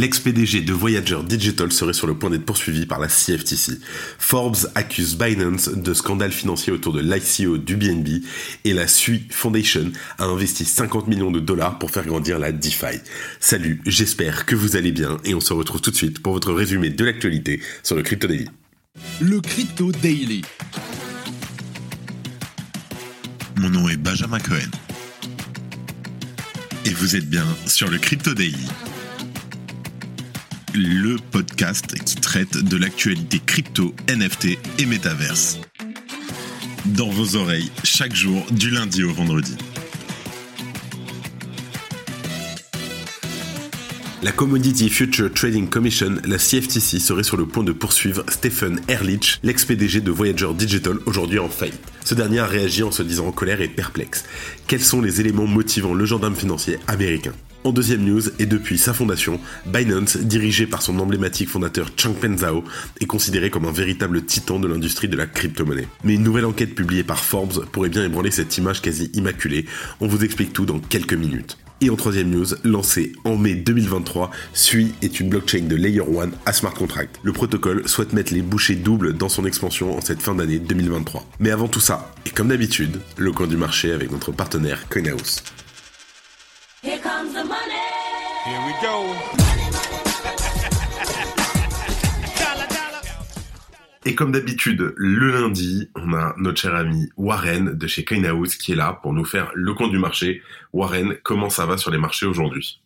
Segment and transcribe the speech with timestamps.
[0.00, 3.80] L'ex-PDG de Voyager Digital serait sur le point d'être poursuivi par la CFTC.
[4.18, 8.24] Forbes accuse Binance de scandales financiers autour de l'ICO du BNB
[8.64, 12.98] et la SUI Foundation a investi 50 millions de dollars pour faire grandir la DeFi.
[13.40, 16.54] Salut, j'espère que vous allez bien et on se retrouve tout de suite pour votre
[16.54, 18.48] résumé de l'actualité sur le Crypto Daily.
[19.20, 20.40] Le Crypto Daily.
[23.58, 24.70] Mon nom est Benjamin Cohen.
[26.86, 28.66] Et vous êtes bien sur le Crypto Daily
[30.74, 35.58] le podcast qui traite de l'actualité crypto, NFT et métaverse.
[36.84, 39.56] Dans vos oreilles, chaque jour, du lundi au vendredi.
[44.22, 49.40] La Commodity Future Trading Commission, la CFTC, serait sur le point de poursuivre Stephen Ehrlich,
[49.42, 51.80] l'ex-PDG de Voyager Digital, aujourd'hui en faillite.
[52.04, 54.24] Ce dernier a réagi en se disant en colère et perplexe.
[54.66, 57.32] Quels sont les éléments motivant le gendarme financier américain?
[57.64, 62.64] En deuxième news, et depuis sa fondation, Binance, dirigé par son emblématique fondateur Changpeng Zhao,
[63.00, 65.88] est considéré comme un véritable titan de l'industrie de la crypto-monnaie.
[66.04, 69.66] Mais une nouvelle enquête publiée par Forbes pourrait bien ébranler cette image quasi immaculée.
[70.00, 71.58] On vous explique tout dans quelques minutes.
[71.82, 76.30] Et en troisième news, lancé en mai 2023, SUI est une blockchain de Layer 1
[76.44, 77.18] à smart contract.
[77.22, 81.26] Le protocole souhaite mettre les bouchées doubles dans son expansion en cette fin d'année 2023.
[81.38, 85.42] Mais avant tout ça, et comme d'habitude, le coin du marché avec notre partenaire CoinHouse.
[94.06, 98.72] Et comme d'habitude, le lundi, on a notre cher ami Warren de chez CoinHouse qui
[98.72, 100.42] est là pour nous faire le compte du marché.
[100.72, 102.80] Warren, comment ça va sur les marchés aujourd'hui?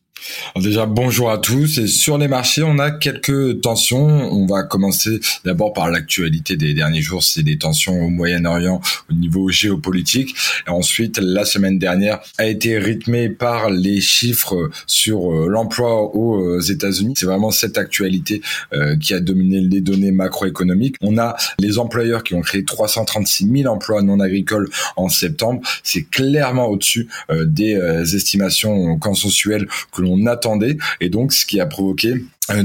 [0.57, 1.79] Déjà, bonjour à tous.
[1.79, 4.07] Et sur les marchés, on a quelques tensions.
[4.07, 7.23] On va commencer d'abord par l'actualité des derniers jours.
[7.23, 10.35] C'est des tensions au Moyen-Orient au niveau géopolitique.
[10.67, 16.61] Ensuite, la semaine dernière a été rythmée par les chiffres sur euh, l'emploi aux euh,
[16.61, 17.15] États-Unis.
[17.17, 18.41] C'est vraiment cette actualité
[18.73, 20.97] euh, qui a dominé les données macroéconomiques.
[21.03, 25.61] On a les employeurs qui ont créé 336 000 emplois non agricoles en septembre.
[25.83, 27.75] C'est clairement au-dessus des
[28.15, 29.67] estimations consensuelles
[30.05, 30.77] l'on attendait.
[31.01, 32.15] Et donc ce qui a provoqué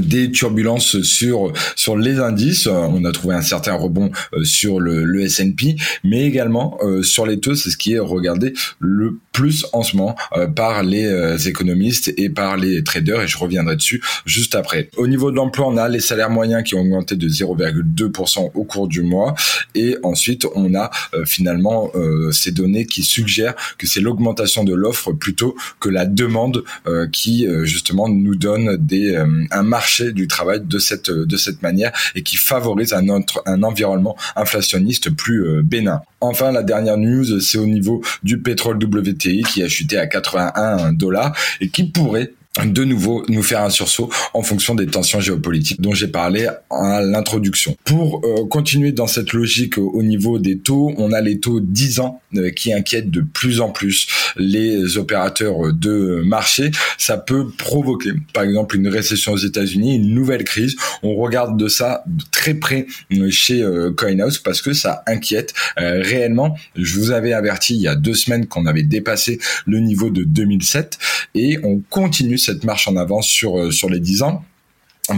[0.00, 2.66] des turbulences sur sur les indices.
[2.66, 7.24] On a trouvé un certain rebond euh, sur le, le S&P, mais également euh, sur
[7.24, 7.54] les taux.
[7.54, 10.16] C'est ce qui est regardé le plus en ce moment
[10.54, 13.22] par les économistes et par les traders.
[13.22, 14.90] Et je reviendrai dessus juste après.
[14.96, 18.64] Au niveau de l'emploi, on a les salaires moyens qui ont augmenté de 0,2% au
[18.64, 19.34] cours du mois.
[19.74, 20.90] Et ensuite, on a
[21.24, 21.90] finalement
[22.32, 26.64] ces données qui suggèrent que c'est l'augmentation de l'offre plutôt que la demande
[27.12, 29.16] qui justement nous donne des
[29.50, 33.06] un marché du travail de cette de cette manière et qui favorise un,
[33.46, 36.02] un environnement inflationniste plus euh, bénin.
[36.20, 40.92] Enfin, la dernière news, c'est au niveau du pétrole WTI qui a chuté à 81
[40.92, 45.80] dollars et qui pourrait de nouveau nous faire un sursaut en fonction des tensions géopolitiques
[45.80, 47.76] dont j'ai parlé à l'introduction.
[47.84, 52.00] Pour euh, continuer dans cette logique au niveau des taux, on a les taux 10
[52.00, 56.72] ans euh, qui inquiètent de plus en plus les opérateurs de marché.
[56.98, 60.74] Ça peut provoquer par exemple une récession aux États-Unis, une nouvelle crise.
[61.04, 62.02] On regarde de ça
[62.32, 63.64] très près euh, chez
[63.96, 66.56] CoinHouse parce que ça inquiète réellement.
[66.74, 70.24] Je vous avais averti il y a deux semaines qu'on avait dépassé le niveau de
[70.24, 70.98] 2007
[71.36, 74.44] et on continue cette marche en avance sur euh, sur les 10 ans.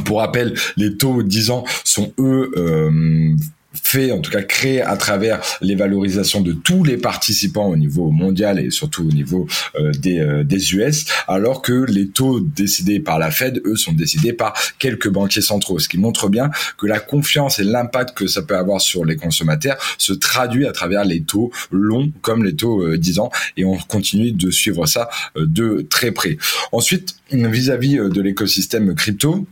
[0.04, 3.36] Pour rappel, les taux 10 ans sont eux euh,
[3.74, 8.10] fait, en tout cas créé à travers les valorisations de tous les participants au niveau
[8.10, 9.46] mondial et surtout au niveau
[9.76, 13.92] euh, des, euh, des US, alors que les taux décidés par la Fed, eux, sont
[13.92, 18.26] décidés par quelques banquiers centraux, ce qui montre bien que la confiance et l'impact que
[18.26, 22.54] ça peut avoir sur les consommateurs se traduit à travers les taux longs comme les
[22.54, 26.36] taux 10 euh, ans et on continue de suivre ça de très près.
[26.72, 29.46] Ensuite, vis-à-vis -vis de l'écosystème crypto,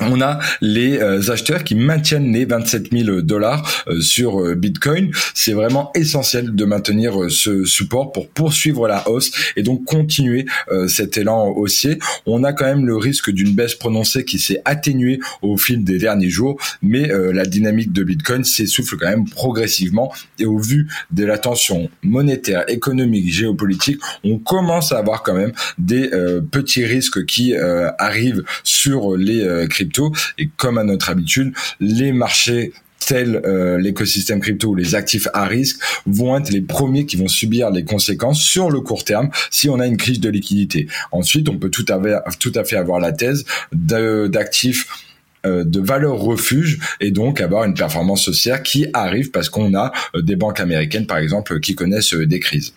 [0.00, 5.10] on a les euh, acheteurs qui maintiennent les 27 000 dollars euh, sur euh, Bitcoin.
[5.34, 10.46] C'est vraiment essentiel de maintenir ce support pour poursuivre la hausse et donc continuer
[10.88, 11.98] cet élan haussier.
[12.26, 15.98] On a quand même le risque d'une baisse prononcée qui s'est atténuée au fil des
[15.98, 21.24] derniers jours, mais la dynamique de Bitcoin s'essouffle quand même progressivement et au vu de
[21.24, 26.10] la tension monétaire, économique, géopolitique, on commence à avoir quand même des
[26.50, 27.54] petits risques qui
[27.98, 29.66] arrivent sur les
[30.38, 32.72] et comme à notre habitude, les marchés
[33.06, 37.28] tels euh, l'écosystème crypto ou les actifs à risque vont être les premiers qui vont
[37.28, 40.88] subir les conséquences sur le court terme si on a une crise de liquidité.
[41.12, 44.86] Ensuite, on peut tout à fait, tout à fait avoir la thèse d'actifs
[45.46, 49.92] euh, de valeur refuge et donc avoir une performance haussière qui arrive parce qu'on a
[50.14, 52.72] euh, des banques américaines par exemple qui connaissent des crises.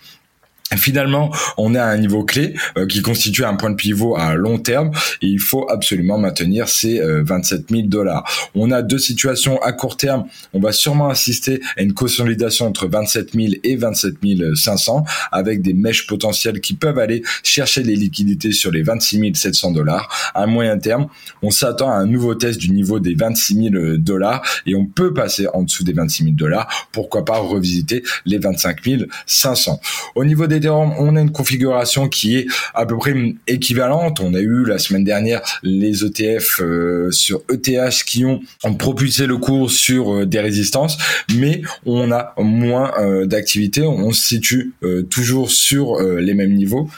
[0.78, 4.36] Finalement, on est à un niveau clé euh, qui constitue un point de pivot à
[4.36, 8.24] long terme et il faut absolument maintenir ces 27 000 dollars.
[8.56, 10.26] On a deux situations à court terme.
[10.54, 14.16] On va sûrement assister à une consolidation entre 27 000 et 27
[14.56, 19.72] 500 avec des mèches potentielles qui peuvent aller chercher les liquidités sur les 26 700
[19.72, 20.32] dollars.
[20.34, 21.08] À moyen terme,
[21.42, 25.14] on s'attend à un nouveau test du niveau des 26 000 dollars et on peut
[25.14, 26.90] passer en dessous des 26 000 dollars.
[26.92, 28.80] Pourquoi pas revisiter les 25
[29.26, 29.80] 500.
[30.16, 33.14] Au niveau des on a une configuration qui est à peu près
[33.48, 34.20] équivalente.
[34.20, 38.42] On a eu la semaine dernière les ETF euh, sur ETH qui ont,
[38.78, 40.98] propulsé le cours sur euh, des résistances,
[41.36, 43.82] mais on a moins euh, d'activité.
[43.82, 44.74] On se situe
[45.10, 46.90] toujours sur les mêmes niveaux.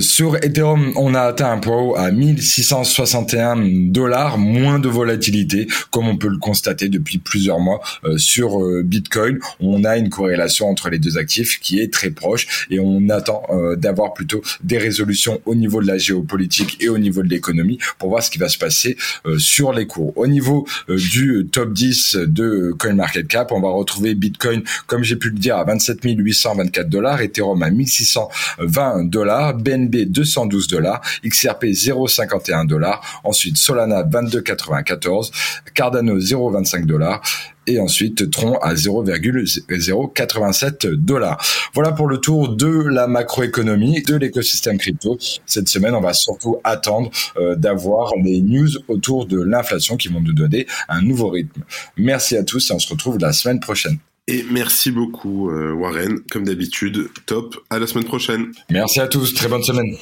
[0.00, 3.56] sur Ethereum, on a atteint un point haut à 1661
[3.90, 7.80] dollars, moins de volatilité, comme on peut le constater depuis plusieurs mois
[8.16, 9.38] sur Bitcoin.
[9.60, 13.42] On a une corrélation entre les deux actifs qui est très proche et on attend
[13.50, 17.78] euh, d'avoir plutôt des résolutions au niveau de la géopolitique et au niveau de l'économie
[17.98, 18.96] pour voir ce qui va se passer
[19.26, 20.16] euh, sur les cours.
[20.16, 25.30] Au niveau euh, du top 10 de CoinMarketCap, on va retrouver Bitcoin, comme j'ai pu
[25.30, 32.66] le dire, à 27 824 dollars, Ethereum à 1620 dollars, BNB 212 dollars, XRP 0,51
[32.66, 35.30] dollars, ensuite Solana 22,94,
[35.74, 37.22] Cardano 0,25 dollars,
[37.68, 41.40] et ensuite Tron à 0,087 dollars.
[41.74, 45.18] Voilà pour le tour de la macroéconomie, de l'écosystème crypto.
[45.46, 50.20] Cette semaine, on va surtout attendre euh, d'avoir les news autour de l'inflation qui vont
[50.20, 51.62] nous donner un nouveau rythme.
[51.96, 53.98] Merci à tous et on se retrouve la semaine prochaine.
[54.26, 57.56] Et merci beaucoup euh, Warren, comme d'habitude, top.
[57.70, 58.52] À la semaine prochaine.
[58.70, 59.96] Merci à tous, très bonne semaine.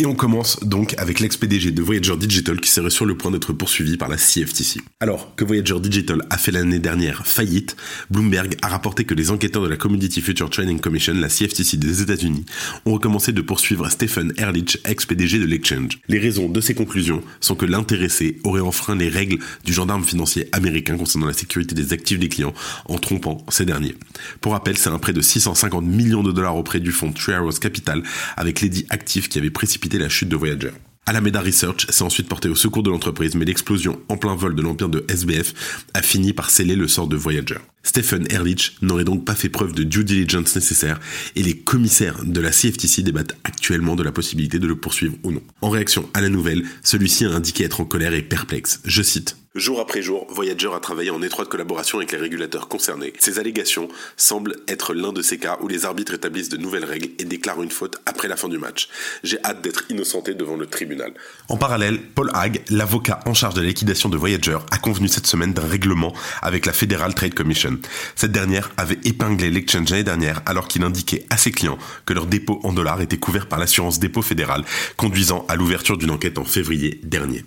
[0.00, 3.52] Et on commence donc avec l'ex-PDG de Voyager Digital qui serait sur le point d'être
[3.52, 4.80] poursuivi par la CFTC.
[5.00, 7.76] Alors que Voyager Digital a fait l'année dernière faillite,
[8.08, 12.00] Bloomberg a rapporté que les enquêteurs de la Commodity Future Trading Commission, la CFTC des
[12.00, 12.44] États-Unis,
[12.86, 15.98] ont recommencé de poursuivre Stephen Ehrlich, ex-PDG de l'exchange.
[16.06, 20.48] Les raisons de ces conclusions sont que l'intéressé aurait enfreint les règles du gendarme financier
[20.52, 22.54] américain concernant la sécurité des actifs des clients
[22.84, 23.96] en trompant ces derniers.
[24.40, 27.58] Pour rappel, c'est un prêt de 650 millions de dollars auprès du fonds Three Arrows
[27.60, 28.04] Capital
[28.36, 30.72] avec l'édit actif qui avait précipité la chute de Voyager.
[31.08, 34.60] Alameda Research s'est ensuite porté au secours de l'entreprise, mais l'explosion en plein vol de
[34.60, 37.56] l'empire de SBF a fini par sceller le sort de Voyager.
[37.82, 41.00] Stephen Ehrlich n'aurait donc pas fait preuve de due diligence nécessaire
[41.34, 45.32] et les commissaires de la CFTC débattent actuellement de la possibilité de le poursuivre ou
[45.32, 45.42] non.
[45.62, 48.82] En réaction à la nouvelle, celui-ci a indiqué être en colère et perplexe.
[48.84, 53.12] Je cite Jour après jour, Voyager a travaillé en étroite collaboration avec les régulateurs concernés.
[53.18, 57.08] Ces allégations semblent être l'un de ces cas où les arbitres établissent de nouvelles règles
[57.18, 58.88] et déclarent une faute après la fin du match.
[59.24, 61.12] J'ai hâte d'être innocenté devant le tribunal.
[61.48, 65.26] En parallèle, Paul Hague, l'avocat en charge de la liquidation de Voyager, a convenu cette
[65.26, 67.78] semaine d'un règlement avec la Federal Trade Commission.
[68.14, 72.26] Cette dernière avait épinglé l'exchange l'année dernière alors qu'il indiquait à ses clients que leur
[72.26, 74.64] dépôt en dollars était couvert par l'assurance dépôt fédérale,
[74.96, 77.42] conduisant à l'ouverture d'une enquête en février dernier.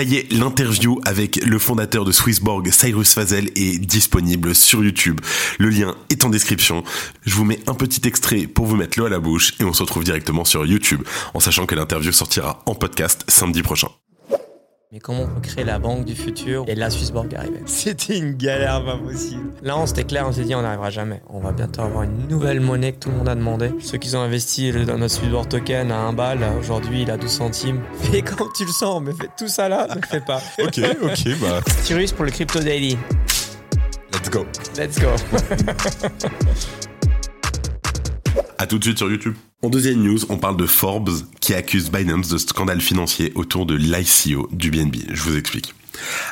[0.00, 5.20] Ça y est, l'interview avec le fondateur de Swissborg, Cyrus Fazel, est disponible sur YouTube.
[5.58, 6.84] Le lien est en description.
[7.26, 9.74] Je vous mets un petit extrait pour vous mettre l'eau à la bouche et on
[9.74, 11.02] se retrouve directement sur YouTube,
[11.34, 13.88] en sachant que l'interview sortira en podcast samedi prochain.
[14.92, 17.62] Mais comment on peut créer la banque du futur Et là, Swissborg arrivait.
[17.66, 19.52] C'était une galère pas possible.
[19.62, 21.22] Là, on s'était clair, on s'est dit, on n'arrivera jamais.
[21.28, 23.70] On va bientôt avoir une nouvelle monnaie que tout le monde a demandé.
[23.78, 27.30] Ceux qui ont investi dans notre Swissborg token à 1 balle, aujourd'hui, il a 12
[27.30, 27.82] centimes.
[28.00, 30.42] Fais quand tu le sens, mais fais tout ça là, ne le fais pas.
[30.58, 31.60] ok, ok, bah.
[31.84, 32.98] Cyrus pour le Crypto Daily.
[34.12, 34.44] Let's go.
[34.76, 35.10] Let's go.
[38.58, 39.34] à tout de suite sur YouTube.
[39.62, 43.74] En deuxième news, on parle de Forbes qui accuse Binance de scandale financier autour de
[43.74, 44.96] l'ICO du BNB.
[45.12, 45.74] Je vous explique.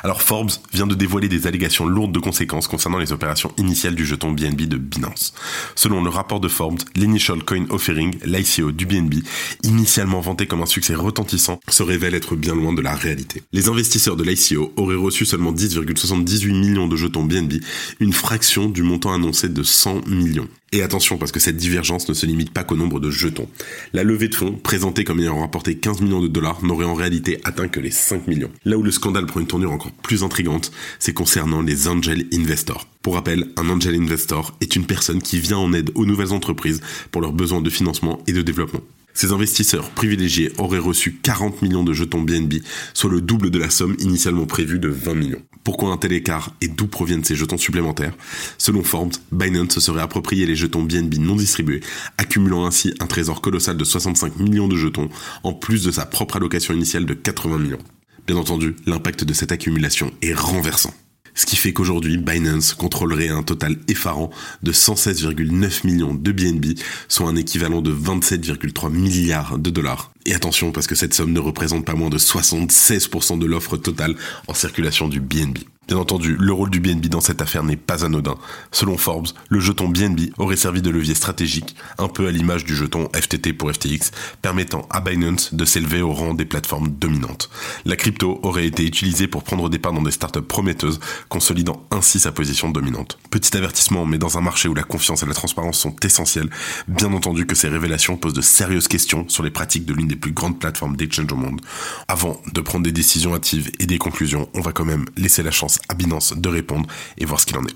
[0.01, 4.03] Alors Forbes vient de dévoiler des allégations lourdes de conséquences concernant les opérations initiales du
[4.03, 5.35] jeton BNB de Binance.
[5.75, 9.23] Selon le rapport de Forbes, l'initial coin offering, l'ICO du BNB,
[9.61, 13.43] initialement vanté comme un succès retentissant, se révèle être bien loin de la réalité.
[13.53, 17.61] Les investisseurs de l'ICO auraient reçu seulement 10,78 millions de jetons BNB,
[17.99, 20.47] une fraction du montant annoncé de 100 millions.
[20.71, 23.49] Et attention, parce que cette divergence ne se limite pas qu'au nombre de jetons.
[23.93, 27.39] La levée de fonds, présentée comme ayant rapporté 15 millions de dollars, n'aurait en réalité
[27.43, 28.51] atteint que les 5 millions.
[28.65, 32.87] Là où le scandale prend une tournure encore plus intrigante, c'est concernant les angel investors.
[33.01, 36.81] Pour rappel, un angel investor est une personne qui vient en aide aux nouvelles entreprises
[37.11, 38.81] pour leurs besoins de financement et de développement.
[39.19, 42.61] Ces investisseurs privilégiés auraient reçu 40 millions de jetons BNB,
[42.93, 45.41] soit le double de la somme initialement prévue de 20 millions.
[45.65, 48.13] Pourquoi un tel écart et d'où proviennent ces jetons supplémentaires?
[48.57, 51.81] Selon Forbes, Binance se serait approprié les jetons BNB non distribués,
[52.17, 55.09] accumulant ainsi un trésor colossal de 65 millions de jetons,
[55.43, 57.83] en plus de sa propre allocation initiale de 80 millions.
[58.25, 60.93] Bien entendu, l'impact de cette accumulation est renversant.
[61.39, 64.29] Ce qui fait qu'aujourd'hui, Binance contrôlerait un total effarant
[64.61, 66.77] de 116,9 millions de BNB,
[67.07, 70.11] soit un équivalent de 27,3 milliards de dollars.
[70.29, 74.15] Et attention, parce que cette somme ne représente pas moins de 76% de l'offre totale
[74.47, 75.57] en circulation du BNB.
[75.89, 78.35] Bien entendu, le rôle du BNB dans cette affaire n'est pas anodin.
[78.71, 82.75] Selon Forbes, le jeton BNB aurait servi de levier stratégique, un peu à l'image du
[82.75, 84.11] jeton FTT pour FTX,
[84.43, 87.49] permettant à Binance de s'élever au rang des plateformes dominantes.
[87.85, 92.19] La crypto aurait été utilisée pour prendre des parts dans des startups prometteuses, consolidant ainsi
[92.19, 93.17] sa position dominante.
[93.31, 96.51] Petit avertissement, mais dans un marché où la confiance et la transparence sont essentielles,
[96.87, 100.15] bien entendu que ces révélations posent de sérieuses questions sur les pratiques de l'une des
[100.19, 101.61] plus grandes plateformes d'exchange au monde.
[102.07, 105.51] Avant de prendre des décisions hâtives et des conclusions, on va quand même laisser la
[105.51, 107.75] chance à Binance de répondre et voir ce qu'il en est.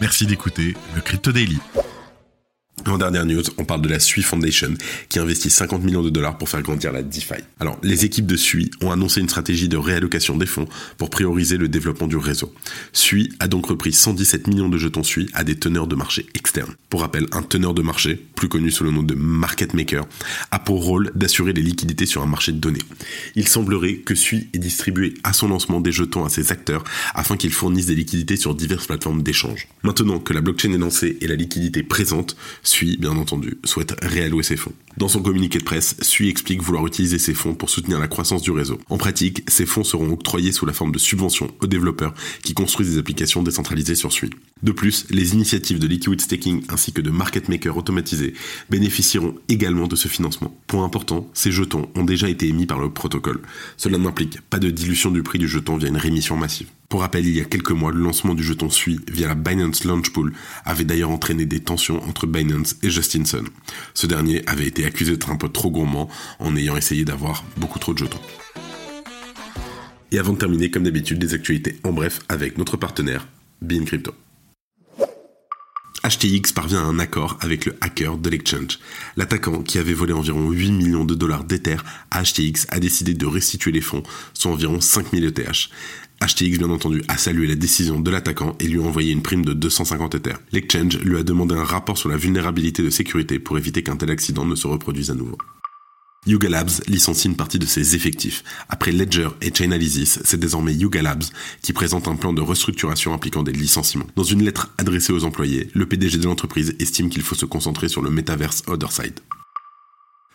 [0.00, 1.58] Merci d'écouter le Crypto Daily.
[2.86, 4.74] En dernière news, on parle de la SUI Foundation
[5.08, 7.34] qui investit 50 millions de dollars pour faire grandir la DeFi.
[7.58, 11.56] Alors, les équipes de SUI ont annoncé une stratégie de réallocation des fonds pour prioriser
[11.56, 12.52] le développement du réseau.
[12.92, 16.74] SUI a donc repris 117 millions de jetons SUI à des teneurs de marché externes.
[16.90, 20.04] Pour rappel, un teneur de marché, plus connu sous le nom de market maker,
[20.50, 22.82] a pour rôle d'assurer les liquidités sur un marché de données.
[23.34, 27.36] Il semblerait que SUI ait distribué à son lancement des jetons à ses acteurs afin
[27.36, 29.68] qu'ils fournissent des liquidités sur diverses plateformes d'échange.
[29.84, 34.42] Maintenant que la blockchain est lancée et la liquidité présente, SUI, bien entendu, souhaite réallouer
[34.42, 34.72] ses fonds.
[34.96, 38.42] Dans son communiqué de presse, SUI explique vouloir utiliser ces fonds pour soutenir la croissance
[38.42, 38.78] du réseau.
[38.88, 42.92] En pratique, ces fonds seront octroyés sous la forme de subventions aux développeurs qui construisent
[42.92, 44.30] des applications décentralisées sur SUI.
[44.62, 48.34] De plus, les initiatives de liquid staking ainsi que de market maker automatisés
[48.70, 50.56] bénéficieront également de ce financement.
[50.66, 53.42] Point important, ces jetons ont déjà été émis par le protocole.
[53.76, 56.68] Cela n'implique pas de dilution du prix du jeton via une rémission massive.
[56.88, 59.84] Pour rappel, il y a quelques mois, le lancement du jeton SUI via la Binance
[59.84, 60.32] Launch Pool
[60.64, 63.48] avait d'ailleurs entraîné des tensions entre Binance et Justin Sun.
[63.94, 67.78] Ce dernier avait été accusé d'être un peu trop gourmand en ayant essayé d'avoir beaucoup
[67.78, 68.20] trop de jetons.
[70.12, 73.26] Et avant de terminer, comme d'habitude, des actualités en bref avec notre partenaire,
[73.60, 74.14] Bean Crypto.
[76.04, 78.78] HTX parvient à un accord avec le hacker de l'exchange.
[79.16, 81.78] L'attaquant, qui avait volé environ 8 millions de dollars d'Ether
[82.10, 84.02] à HTX, a décidé de restituer les fonds,
[84.34, 85.70] soit environ 5000 ETH.
[86.20, 89.46] HTX, bien entendu, a salué la décision de l'attaquant et lui a envoyé une prime
[89.46, 90.34] de 250 Ether.
[90.52, 94.10] L'exchange lui a demandé un rapport sur la vulnérabilité de sécurité pour éviter qu'un tel
[94.10, 95.38] accident ne se reproduise à nouveau.
[96.26, 98.44] Yuga Labs licencie une partie de ses effectifs.
[98.68, 101.24] Après Ledger et Chainalysis, c'est désormais Yuga Labs
[101.60, 104.06] qui présente un plan de restructuration impliquant des licenciements.
[104.16, 107.88] Dans une lettre adressée aux employés, le PDG de l'entreprise estime qu'il faut se concentrer
[107.88, 109.20] sur le metaverse Otherside.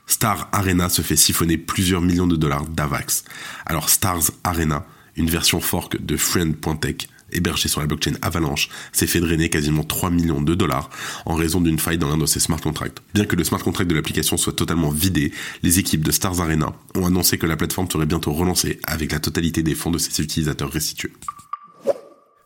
[0.05, 3.23] Star Arena se fait siphonner plusieurs millions de dollars d'Avax.
[3.65, 9.19] Alors Stars Arena, une version fork de Friend.tech, hébergé sur la blockchain Avalanche, s'est fait
[9.19, 10.89] drainer quasiment 3 millions de dollars
[11.25, 12.99] en raison d'une faille dans l'un de ses smart contracts.
[13.13, 15.31] Bien que le smart contract de l'application soit totalement vidé,
[15.63, 19.19] les équipes de Stars Arena ont annoncé que la plateforme serait bientôt relancée avec la
[19.19, 21.11] totalité des fonds de ses utilisateurs restitués.